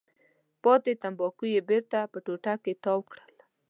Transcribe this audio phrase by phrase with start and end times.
[0.63, 3.33] پاتې تنباکو یې بېرته په ټوټه کې تاو کړل.